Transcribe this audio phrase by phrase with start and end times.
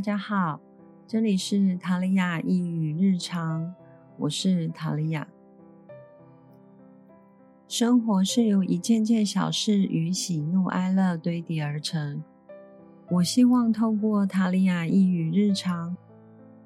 [0.00, 0.58] 大家好，
[1.06, 3.74] 这里是塔利亚一语日常，
[4.16, 5.28] 我是塔利亚。
[7.68, 12.24] 生活是由一件件小事与喜怒哀乐堆叠而成。
[13.10, 15.94] 我希望透过塔利亚一语日常，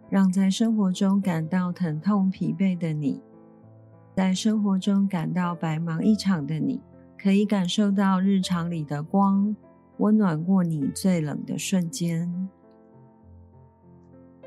[0.09, 3.21] 让在生活中感到疼痛疲惫的你，
[4.15, 6.81] 在生活中感到白忙一场的你，
[7.19, 9.57] 可以感受到日常里的光。
[9.99, 12.49] 温暖过你最冷的瞬间。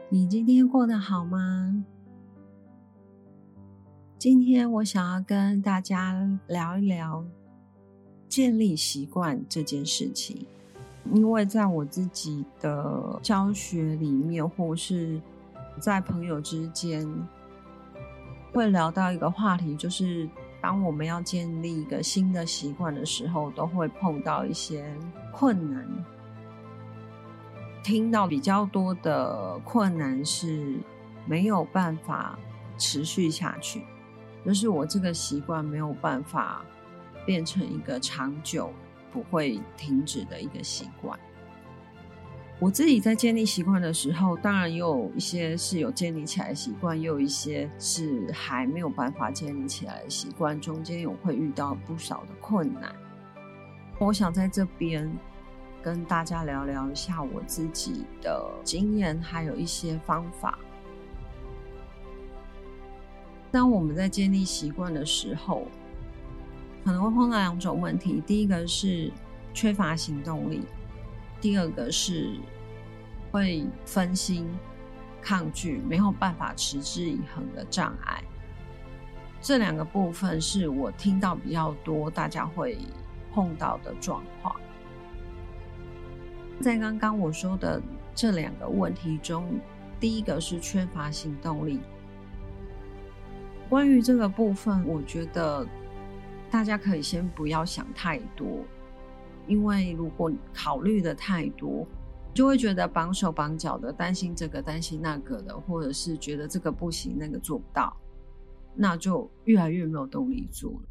[0.10, 1.84] 你今天过得好吗？
[4.18, 7.26] 今天我想要跟大家聊一聊
[8.30, 10.48] 建立习惯这件事情，
[11.12, 15.22] 因为在我自己的教学里面，或是
[15.78, 17.06] 在朋友之间，
[18.54, 20.30] 会聊到一个话题，就是。
[20.60, 24.92] 当我们要建立一个新的习惯的时候，都会碰到一些
[25.32, 25.88] 困难。
[27.88, 30.78] 听到比较多的困难是
[31.26, 32.38] 没有办法
[32.78, 33.82] 持续下去，
[34.46, 36.66] 就是我这个习惯没有办法
[37.26, 38.74] 变成一个长久
[39.10, 41.18] 不会停止的一个习惯。
[42.60, 52.94] 我自己在建立习惯的时候，当然也有一些是有建立起来习惯，也有一些是还没有办法建立起来的习惯，中间有会遇到不少的困难。
[53.98, 55.10] 我想在这边
[55.88, 60.60] 跟大家聊聊一下我自己的经验，还有一些方法。
[63.50, 65.66] 当我们在建立习惯的时候，
[66.84, 69.10] 可能会碰到两种问题：第一个是
[69.54, 70.66] 缺乏行动力。
[71.40, 72.38] 第二个是
[73.32, 74.46] 会分心、
[75.22, 78.22] 抗拒，没有办法持之以恒的障碍。
[79.40, 82.78] 这两个部分是我听到比较多，大家会
[83.32, 84.54] 碰到的状况。
[86.60, 87.82] 在刚刚我说的
[88.16, 89.60] 这两个问题中，
[90.00, 91.80] 第一个是缺乏行动力。
[93.70, 95.68] 关于这个部分，我觉得
[96.50, 98.64] 大家可以先不要想太多。
[99.46, 101.88] 因为如果考虑的太多，
[102.34, 107.96] 就会觉得绑手绑脚的，担心这个担心那个的，或者是觉得这个不行，那个做不到，
[108.76, 110.90] 那就越来越没有动力做了。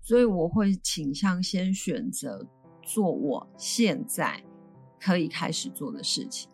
[0.00, 2.46] 所以我会倾向先选择
[2.82, 4.42] 做我现在
[5.00, 6.50] 可以开始做的事情，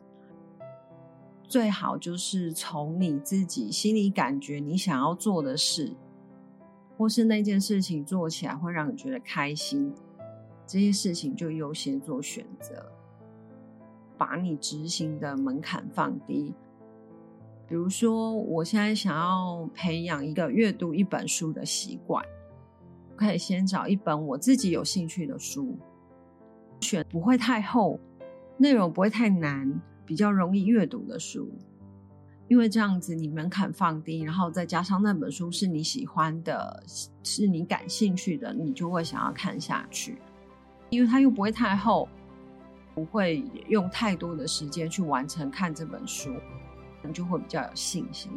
[1.43, 5.95] 最好就是从你自己心里感觉你想要做的事，
[6.97, 9.93] 或是那件事情做起来会让你觉得开心。
[10.67, 12.93] 这些事情就优先做选择，
[14.17, 16.55] 把你执行的门槛放低。
[17.67, 22.25] 比如说，我现在想要培养一个阅读一本书的习惯，
[23.17, 25.77] 可以先找一本我自己有兴趣的书，
[26.81, 27.99] 选不会太厚、
[28.61, 31.51] 内容不会太难、比较容易阅读的书。
[32.47, 36.83] 因为这样子，你门槛放低，然后再加上那本书是你喜欢的、
[37.23, 40.19] 是你感兴趣的，你就会想要看下去。
[40.91, 42.07] 因为它又不会太厚，
[42.95, 46.35] 不会用太多的时间去完成看这本书，
[47.03, 48.31] 你就会比较有信心。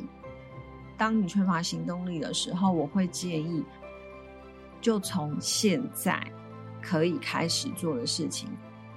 [0.96, 3.62] 当你缺乏行动力的时候，我会建议，
[4.80, 6.24] 就从现在
[6.82, 8.48] 可以开始做的事情，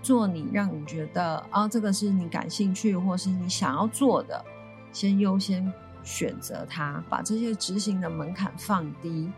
[0.07, 4.45] 做你让你觉得啊，这个是你感兴趣或是你想要做的，
[4.93, 5.73] 先优先
[6.05, 9.29] 选择它，把这些执行的门槛放低，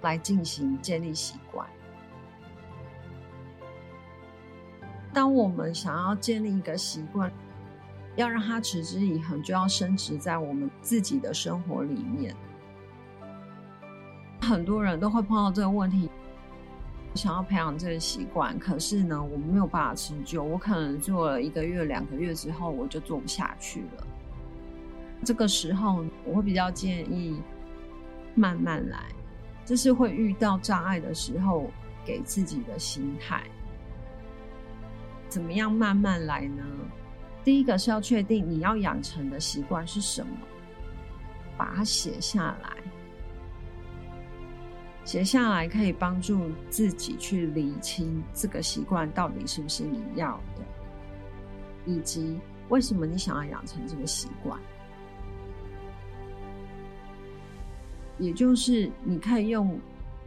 [0.00, 1.64] 来进行建立习惯。
[5.12, 7.32] 当我们想要建立一个习惯，
[8.16, 12.34] 要让它持之以恒，就要升值在我们自己的生活里面。
[14.40, 16.10] 很多人都会碰到这个问题，
[17.14, 20.42] 想要培养这个习惯，可是呢，我没有办法持久。
[20.42, 24.06] 我可能做了一个月、两个月之后，我就做不下去了。
[25.24, 27.40] 这个时候，我会比较建议
[28.34, 28.98] 慢慢来，
[29.64, 31.70] 这是会遇到障碍的时候
[32.04, 33.42] 给自己的心态。
[35.28, 36.64] 怎么样慢慢来呢？
[37.44, 40.32] 第一个是要确定你要养成的习惯是什么，
[41.56, 42.70] 把它写下来。
[45.04, 50.62] 写下来可以帮助自己去理清这个习惯到底是不是你要的，
[51.86, 52.38] 以及
[52.68, 54.58] 为什么你想要养成这个习惯。
[58.18, 59.78] 也就是你可以用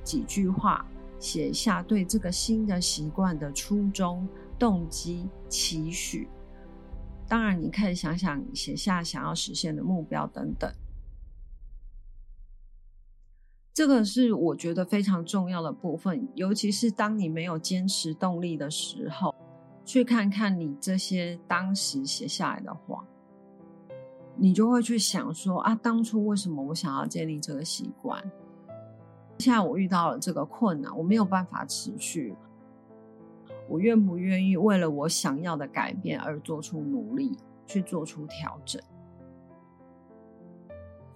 [0.03, 0.85] 几句话
[1.19, 4.27] 写下对这个新的习惯的初衷。
[4.57, 6.29] 动机、期许，
[7.27, 10.73] 当然你可以想想写下想要实现的目标等等。
[13.75, 19.35] 这个是我觉得非常重要的部分，尤其是当你没有坚持动力的时候，
[19.83, 23.05] 去看看你这些当时写下来的话，
[24.37, 28.23] 你就会去想说啊，当初为什么我想要建立这个习惯？
[29.39, 32.33] 现在我遇到了这个困难，我没有办法持续，
[33.67, 37.37] 我愿不愿意为了我想要的改变而做出努力，
[37.67, 38.81] 去做出调整？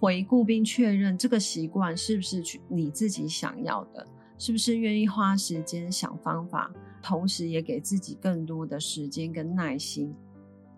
[0.00, 4.06] 回顾并确认这个习惯是不是去你自己想要的，
[4.38, 10.14] 是不是愿意花时间想方法，同时也给自己更多的时间跟耐心，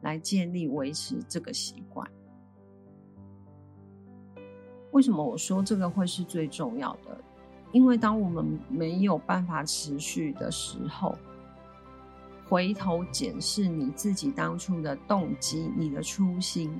[0.00, 2.04] 来建立维持这个习惯。
[4.90, 7.16] 为什么我说这个会是最重要的？
[7.70, 11.16] 因为当我们没有办法持续的时候，
[12.48, 16.76] 回头检视你自己当初的动机，你的初心。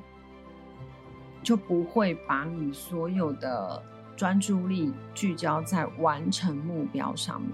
[1.42, 3.82] 就不会把你所有的
[4.16, 7.50] 专注力聚焦在完成目标上面。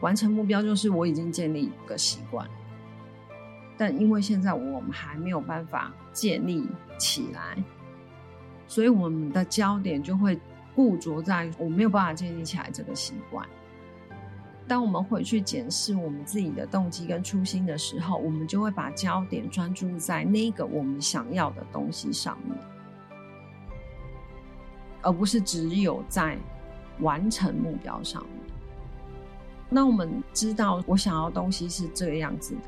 [0.00, 2.46] 完成目标就是我已经建立一个习惯，
[3.78, 6.68] 但因为现在我们还没有办法建立
[6.98, 7.56] 起来，
[8.66, 10.38] 所以我们的焦点就会
[10.74, 13.48] 固着在我没有办法建立起来这个习惯。
[14.68, 22.58] 当我们回去检视我们自己的动机跟初心的时候，我们就会把焦点专注在那个我们想要的东西上面。
[25.06, 26.36] 而不是只有在
[26.98, 28.32] 完成目标上面。
[29.70, 32.60] 那我们知道，我想要东西是这个样子的。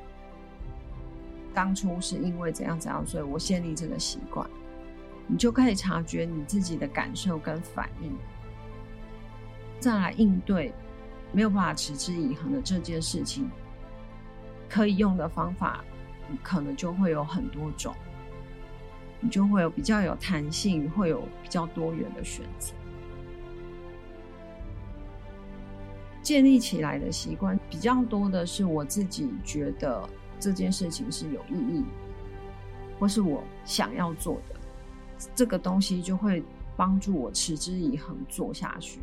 [1.52, 4.48] 当初是因为怎样怎样，所以我建立这个习惯。
[5.26, 8.16] 你就可以察觉你自己的感受跟反应，
[9.80, 10.72] 再来应对
[11.32, 13.50] 没有办法持之以恒的这件事情。
[14.68, 15.84] 可以用的方法，
[16.40, 17.92] 可能就会有很多种。
[19.20, 22.72] 你就会有比较有弹性，会有比较多元的选择。
[26.22, 30.06] 建立起来的习惯比较多的是我自己觉得
[30.38, 31.84] 这件事情是有意义，
[32.98, 34.54] 或是我想要做的，
[35.34, 36.42] 这个东西就会
[36.76, 39.00] 帮助我持之以恒做下去。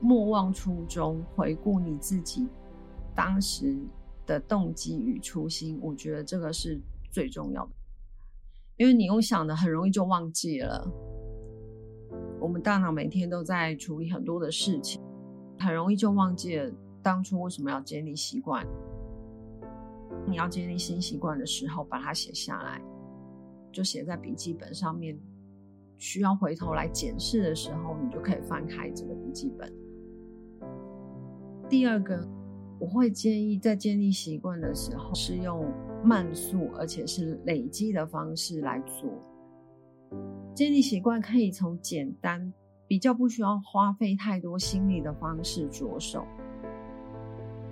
[0.00, 2.48] 莫忘初衷，回顾你自己
[3.14, 3.78] 当时
[4.26, 6.80] 的动机与初心，我觉得这个是
[7.10, 7.70] 最重要的。
[8.76, 10.86] 因为你用想的很容易就忘记了。
[12.38, 15.00] 我们大脑每天都在处理很多的事情，
[15.58, 16.70] 很容易就忘记了
[17.02, 18.66] 当初为什么要建立习惯。
[20.26, 22.80] 你要建立新习惯的时候，把它写下来，
[23.72, 25.18] 就写在笔记本上面。
[25.98, 29.72] 需要回头来检视的时候，你就可以翻开这个笔记本。
[31.70, 32.28] 第二个，
[32.78, 35.64] 我会建议在建立习惯的时候是用。
[36.02, 39.10] 慢速，而且是累积的方式来做。
[40.54, 42.52] 建立习惯可以从简单、
[42.86, 46.24] 比较不需要花费太多心力的方式着手。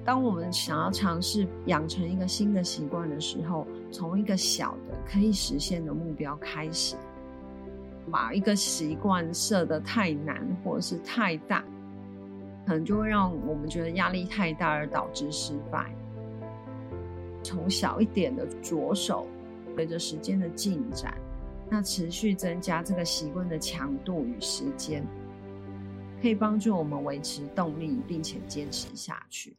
[0.05, 6.97] 当我们想要尝试养成一个新的习惯的时候，从一个小的可以实现的目标开始。
[8.11, 11.65] 把一个习惯设得太难或者是太大，
[12.67, 15.90] 可能就会让我们觉得压力太大，而导致失败。
[17.45, 19.27] 从小一点的着手，
[19.77, 21.15] 随着时间的进展，
[21.71, 25.07] 那持续增加这个习惯的强度与时间，
[26.23, 29.55] 可以帮助我们维持动力，并且坚持下去。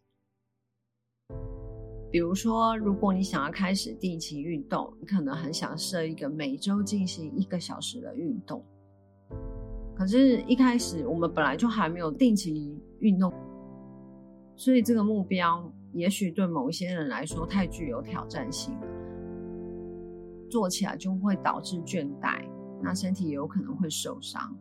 [2.12, 8.66] 比如说，如果你想要开始定期运动，你可能很想设一个每周进行一个小时的运动，
[9.96, 13.32] 可是，一开始我们本来就还没有定期运动，
[14.56, 15.72] 所以这个目标。
[15.96, 18.88] 也许对某一些人来说太具有挑战性了，
[20.50, 22.46] 做起来就会导致倦怠，
[22.84, 24.56] 那身体也有可能会受伤。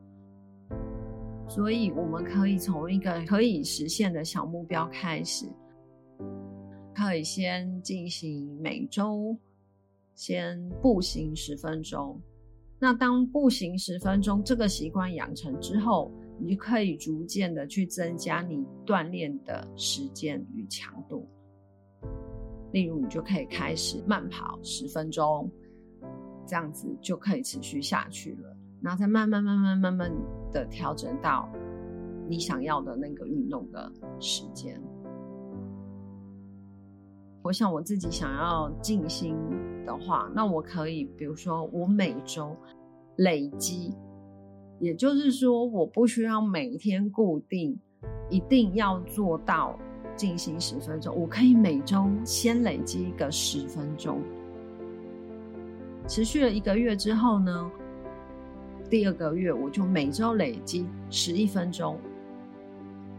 [1.48, 5.46] 所以我们可以从一个可以实现的小目标开始，
[6.94, 9.36] 可以先进行每周
[10.14, 12.18] 先步行十分钟。
[12.78, 21.28] 那当步行十分钟这个习惯养成之后，你就可以逐渐的去增加你锻炼的时间与强度，
[22.72, 25.50] 例如你就可以开始慢跑十分钟，
[26.46, 30.12] 这样子就可以持续下去了，然后再慢慢慢慢慢慢
[30.50, 31.48] 的调整到
[32.28, 34.82] 你想要的那个运动的时间。
[37.42, 39.36] 我想我自己想要静心
[39.86, 42.56] 的话，那我可以，比如说我每周
[43.16, 43.94] 累积。
[44.84, 47.74] 也就是说，我不需要每天固定，
[48.28, 49.78] 一定要做到
[50.14, 51.16] 静心十分钟。
[51.18, 54.20] 我可以每周先累积一个十分钟，
[56.06, 57.70] 持续了一个月之后呢，
[58.90, 61.98] 第二个月我就每周累积十一分钟，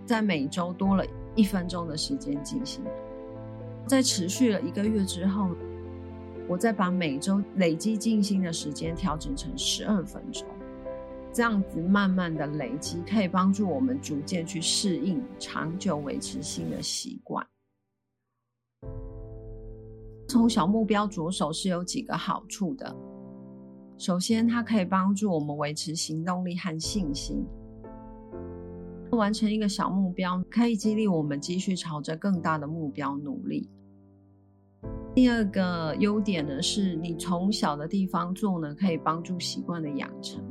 [0.05, 1.03] 在每周多了
[1.33, 2.83] 一分钟的时间进行。
[3.87, 5.49] 在持续了一个月之后，
[6.47, 10.45] 我再把每周累积静心的时间调整成十二分钟，
[11.35, 17.45] 这样子慢慢的累积，可以帮助我们逐渐去适应，长久维持新的习惯。
[20.29, 22.95] 从小目标着手是有几个好处的。
[23.97, 27.45] 首先，它可以帮助我们维持行动力和信心。
[29.11, 33.69] 完成一个小目标，可以激励我们继续朝着更大的目标努力。
[35.13, 40.41] 第二个优点呢，是你从小的地方做呢，可以帮助习惯的养成。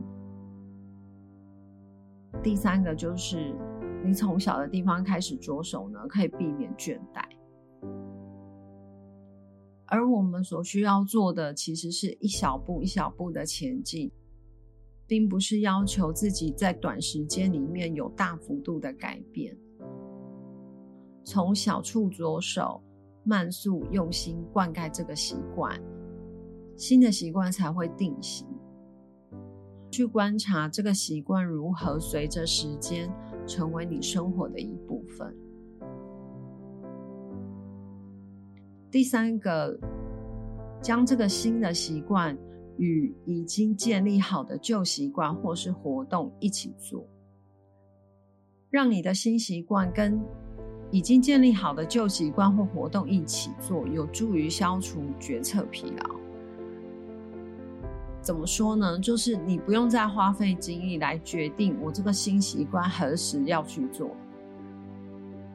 [2.42, 3.54] 第三个就是
[4.04, 7.24] 你从小的地方开始着手呢，可以避免倦怠。
[9.86, 14.10] 而我们所需要做的，其实是一小步一小步的前进。
[15.06, 19.54] 并不是要求自己在短时间里面有大幅度的改变，
[21.24, 22.82] 从小处着手，
[23.22, 25.78] 慢速用心灌溉这个习惯，
[26.74, 28.46] 新的习惯才会定型。
[29.94, 33.08] 去观察这个习惯如何随着时间
[33.46, 35.32] 成为你生活的一部分。
[38.90, 39.78] 第三个，
[40.82, 42.36] 将这个新的习惯。
[42.76, 47.06] 与已经建立好的旧习惯或是活动一起做，
[48.68, 50.20] 让你的新习惯跟
[50.90, 56.23] 已经建立好的旧习惯或活动一起做，有助于消除决策疲劳。
[58.24, 58.98] 怎么说呢？
[58.98, 64.10] 就是你不用再花费精力来决定我这个新习惯何时要去做，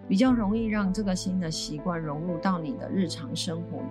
[0.07, 3.81] 比较容易让这个新的习惯融入到你的日常生活。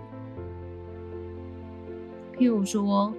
[2.36, 3.12] 譬如说，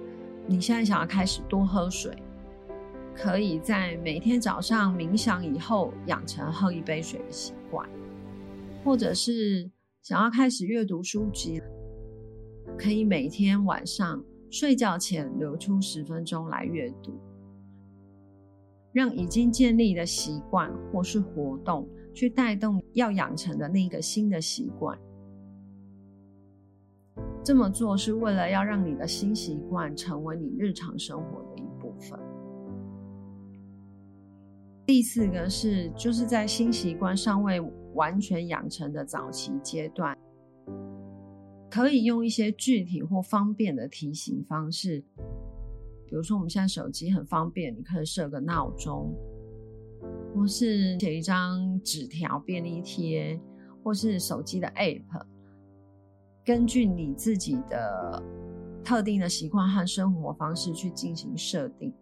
[0.46, 2.16] 你现在想要开始多喝水，
[3.14, 7.86] 可以在每天早上冥想以后养成喝一杯水的习惯；
[8.82, 11.60] 或者是想要开始阅读书籍，
[12.78, 17.12] 可以每天晚上睡觉前留出十分钟来阅读，
[18.92, 24.98] 让已经建立的习惯或是活动去带动要养成的那个新的习惯。
[27.42, 32.18] 这么做是为了要让你的新习惯成为你日常生活的一部分。
[34.84, 37.60] 第四个是，就是在新习惯尚未
[37.94, 40.16] 完全养成的早期阶段，
[41.70, 45.04] 可以用一些具体或方便的提醒方式，
[46.04, 49.14] 比如说我们现在手机很方便，你可以设个闹钟，
[50.34, 53.40] 或是写一张纸条、便利贴，
[53.84, 55.24] 或是手机的 App。
[56.44, 58.20] 根据你自己的
[58.82, 61.94] 特定的习惯和生活方式去进行设定，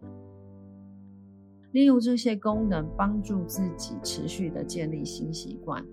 [1.73, 5.85] 利用这些功能帮助自己持续的建立新习惯。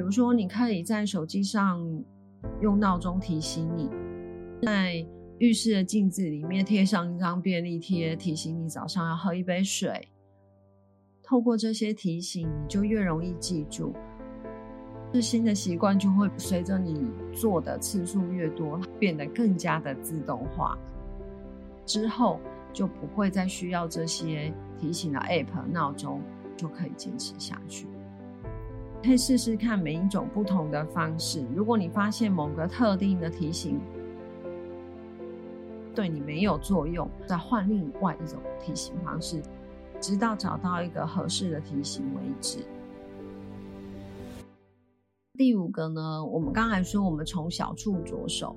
[0.00, 1.78] 比如说，你可以在手机上
[2.62, 3.90] 用闹钟提醒你，
[4.62, 10.08] 在浴室的镜子里面贴上一张便利贴，提醒你早上要喝一杯水。
[11.22, 13.92] 透过这些提醒，你就越容易记住。
[15.12, 20.78] 是新的习惯就会随着你做的次数越多，变得更加的自动化。
[21.84, 22.40] 之后
[22.72, 26.22] 就不会再需要这些提醒的 App、闹钟，
[26.56, 27.86] 就可以坚持下去。
[29.02, 31.44] 可以试试看每一种不同的方式。
[31.54, 33.80] 如果你发现某个特定的提醒
[35.94, 39.42] 对你没有作用，再换另外一种提醒方式，
[40.00, 42.64] 直到找到一个合适的提醒为止。
[45.34, 48.54] 第五个呢，我们刚才说，我们从小处着手。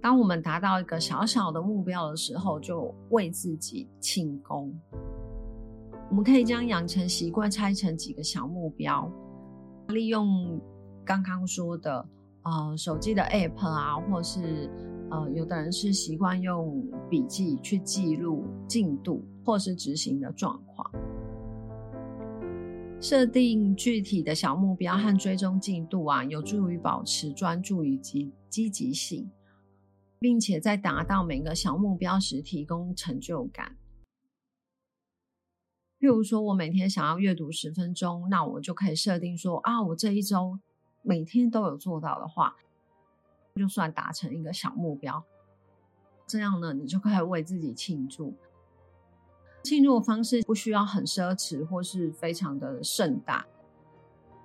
[0.00, 4.72] 当我们达到一个小小的目标的时候，就为自己庆功。
[6.08, 9.12] 我们可以将养成习惯拆成几个小目标，
[9.90, 10.60] 利用
[11.04, 12.08] 刚刚说的
[12.42, 14.70] 呃手机的 App 啊，或是
[15.10, 20.90] 呃有的人是习惯用笔记去记录进度或是执行的状况。
[23.00, 29.26] 设定具体的小目标和追踪进度啊，有助于保持专注以及积极性，
[30.18, 33.74] 并且在达到每个小目标时提供成就感。
[36.00, 40.58] 譬如说，我每天想要阅读十分钟，那我就可以设定说啊，我这一周
[41.02, 42.56] 每天都有做到的话，
[43.54, 45.22] 就算达成一个小目标。
[46.26, 48.34] 这样呢，你就可以为自己庆祝。
[49.62, 53.44] 庆祝的方式不需要很奢侈或是非常的盛大，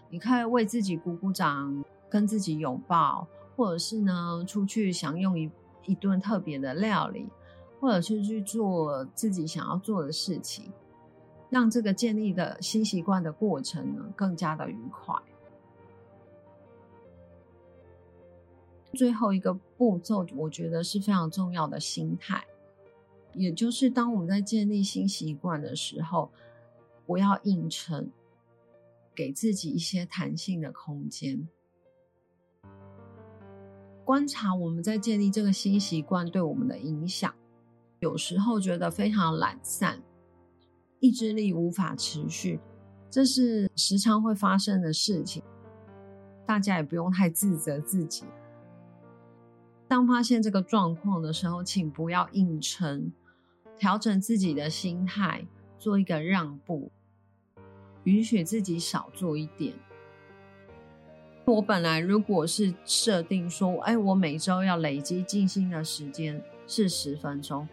[0.10, 5.50] 你可以为自己鼓鼓掌，跟自己拥抱，或者是呢出去享用一
[5.86, 7.30] 一顿特别的料理，
[7.80, 10.70] 或者是去做自己想要做的事情，
[11.56, 15.16] 让这个建立的新习惯的过程呢更加的愉快。
[18.94, 22.46] 最后一个步骤，我觉得是非常重要的心态，
[23.34, 26.30] 也就是当我们在建立新习惯的时候，
[27.06, 28.12] 不要硬撑，
[29.16, 31.48] 给自己一些弹性的空间。
[34.04, 37.34] 观察我们在建立这个新习惯对我们的影响，
[38.00, 40.04] 有时候觉得非常懒散，
[41.06, 42.60] 意志力无法持续，
[43.12, 45.44] 这是时常会发生的事情。
[46.48, 48.24] 大家也不用太自责自己。
[49.88, 53.14] 当发现这个状况的时候，请不要硬撑，
[53.78, 55.46] 调整自己的心态，
[55.78, 56.92] 做一个让步，
[58.06, 59.76] 允许自己少做一点。
[61.46, 67.68] 我本来如果是设定说，哎，我每周要累积静心的时间是十分钟，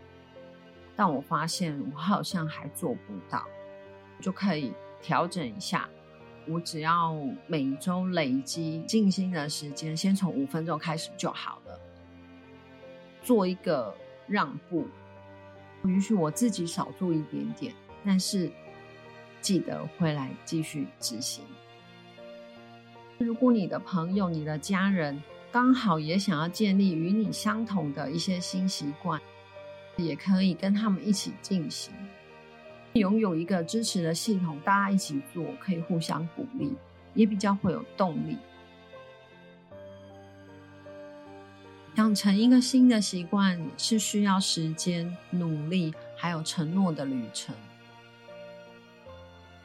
[0.96, 3.44] 但我发现我好像还做不到，
[4.20, 5.88] 就可以调整一下。
[6.48, 11.78] 我只要每周累积静心的时间，先从五分钟开始就好了。
[13.22, 13.94] 做一个
[14.26, 14.88] 让步，
[15.84, 17.72] 允许我自己少做一点点，
[18.04, 18.50] 但是
[19.40, 21.44] 记得回来继续执行。
[23.18, 25.22] 如果你的朋友、你的家人
[25.52, 29.22] 刚好也想要建立与你相同的一些新习惯，
[29.96, 31.92] 也可以跟他们一起进行。
[32.94, 36.72] 拥有一个支持的系统，大家一起做，可以互相鼓励，
[37.14, 38.36] 也比较会有动力。
[41.96, 47.54] 养成一个新的习惯是需要时间、努力还有承诺的旅程。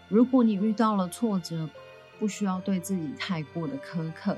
[0.09, 1.69] 如果你遇到了挫折，
[2.19, 4.37] 不需要对自己太过的苛刻，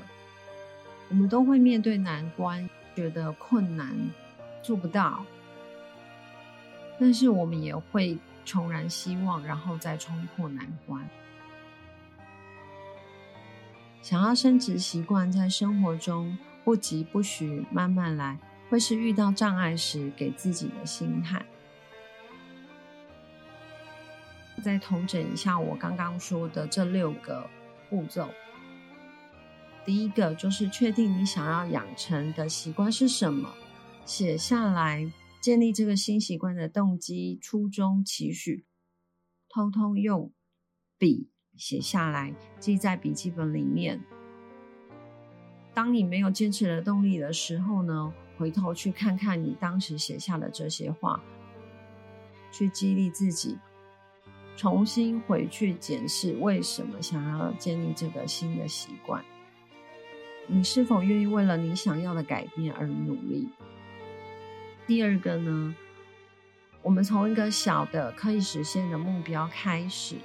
[1.08, 3.96] 我们都会面对难关，觉得困难，
[4.62, 5.24] 做不到。
[7.00, 11.08] 但是我们也会重燃希望，然后再冲破难关。
[14.02, 21.44] 想要升职习惯，在生活中不急不徐，慢慢来，会是遇到障碍时给自己的心态。
[24.62, 27.48] 再统整一下我刚刚说的这六个。
[27.90, 28.28] 步骤，
[29.84, 33.52] 第一个就是确定你想要养成的习惯是什么，
[34.04, 35.10] 写下来，
[35.40, 38.66] 建立这个新习惯的动机、初衷、期许，
[39.48, 40.32] 偷偷用
[40.98, 44.04] 笔写下来，记在笔记本里面。
[45.72, 51.22] 当你没有坚持的动力的时候呢，回头去看看你当时写下的这些话，
[52.52, 53.58] 去激励自己。
[54.56, 59.24] 重新回去检视为什么想要建立这个新的习惯，
[60.46, 63.48] 你是否愿意为了你想要的改变而努力？
[64.90, 65.72] 第二个呢，
[66.82, 70.16] 我们从一个小的可以实现的目标开始，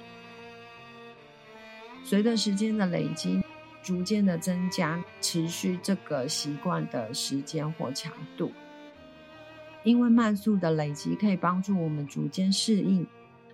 [2.02, 3.40] 随着时间的累积，
[3.80, 8.50] 逐渐的增加持续这个习惯的时间或强度，
[9.84, 13.06] 因为慢速的累积可以帮助我们逐渐适应。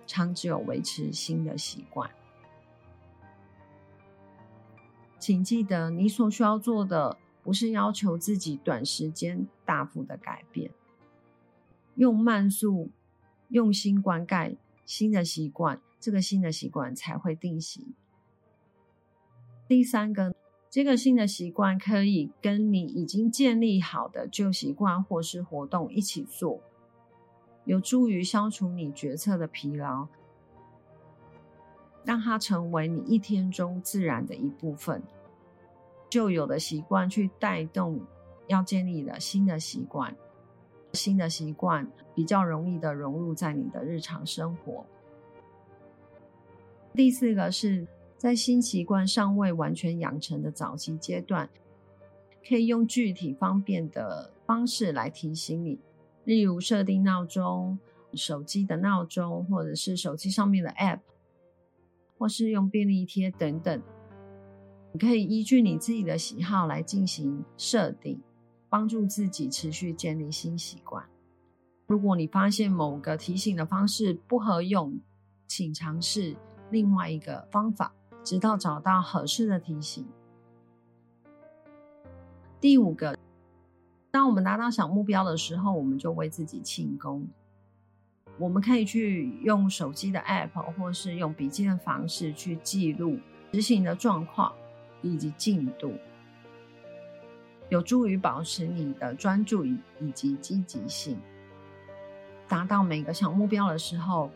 [0.07, 2.09] 长久维持新的习惯，
[5.19, 10.71] 请记得，你所需要做的不是要求自己短时间大幅的改变，
[11.95, 12.89] 用慢速、
[13.49, 17.93] 用心灌溉新的习惯，这个新的习惯才会定型。
[19.67, 20.35] 第三个，
[20.69, 26.61] 这个新的习惯可以跟你已经建立好的旧习惯或是活动一起做。
[27.65, 30.07] 有助于消除你决策的疲劳，
[32.03, 35.01] 让它成为你一天中自然的一部分。
[36.09, 38.01] 旧有的习惯去带动
[38.47, 40.13] 要建立的新的习惯，
[40.93, 44.85] 新的习惯比较容易的融入在你的日常生活。
[46.93, 51.49] 第四个是在新习惯尚未完全养成的早期阶段，
[52.47, 55.79] 可以用具体方便的方式来提醒你。
[56.25, 57.77] 例如设定闹钟、
[58.13, 60.99] 手机的闹钟，或者是手机上面的 App，
[62.17, 63.81] 或是用便利贴等等，
[64.93, 68.21] 你可以依据你自己的喜好来进行设定，
[68.73, 71.05] 帮助自己持续建立新习惯。
[71.85, 74.99] 如果你发现某个提醒的方式不合用，
[75.45, 76.35] 请尝试
[76.71, 80.03] 另外一个方法，直到找到合适的提醒。
[82.59, 83.15] 第五个。
[84.09, 87.27] 当我们达到小目标的时候，我们就为自己庆功。
[88.39, 93.19] 我们可以去用手机的 App，或是用笔记的方式去记录
[93.51, 94.51] 执行的状况
[95.03, 95.93] 以及进度，
[97.73, 101.19] 有助于保持你的专注以以及积极性。
[102.47, 104.29] 达到每个小目标的时候，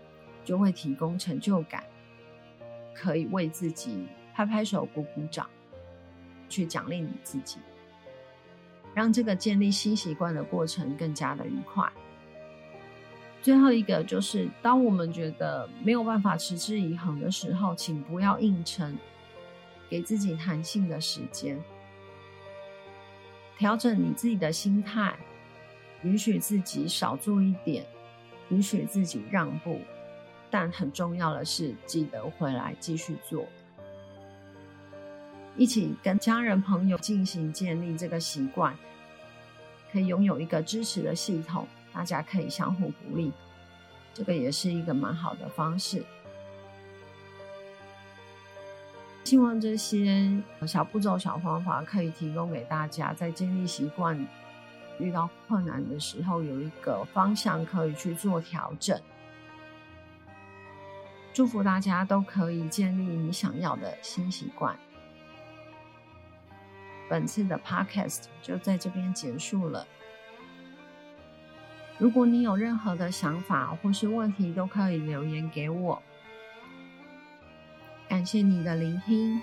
[0.43, 1.83] 就会提供成就感，
[2.95, 5.47] 可以为自己拍拍手、鼓鼓掌，
[6.49, 7.59] 去奖励你自己。
[8.95, 11.87] 让这个建立新习惯的过程更加的愉快。
[13.43, 18.97] 最后一个就是，当我们觉得没有办法持之以恒的时候，请不要硬撑，
[19.87, 21.55] 给自己弹性的时间，
[23.57, 25.15] 调整你自己的心态，
[26.03, 27.83] 允许自己少做一点，
[28.49, 29.81] 允许自己让步，
[30.51, 33.45] 但很重要的是，记得回来继续做，
[35.55, 38.77] 一起跟家人朋友进行建立这个习惯，
[39.91, 41.67] 可以拥有一个支持的系统。
[41.91, 43.31] 大家可以相互鼓励，
[44.13, 46.03] 这个也是一个蛮好的方式。
[49.27, 54.17] 希望这些小步骤、小方法可以提供给大家，在建立习惯
[54.99, 58.97] 遇到困难的时候，有一个方向可以去做调整。
[61.33, 64.73] 祝福大家都可以建立你想要的新习惯。
[67.09, 69.85] 本次的 Podcast 就在这边结束了。
[71.97, 76.01] 如果你有任何的想法或是问题，都可以留言给我。
[78.17, 79.39] 感谢你的聆听，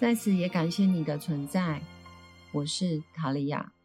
[0.00, 1.82] 在此也感谢你的存在。
[2.50, 3.75] 我是塔利亚。